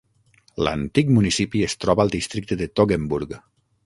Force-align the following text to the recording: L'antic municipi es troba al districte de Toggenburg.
L'antic 0.67 1.11
municipi 1.17 1.61
es 1.67 1.75
troba 1.85 2.05
al 2.05 2.13
districte 2.15 2.57
de 2.63 2.69
Toggenburg. 2.81 3.37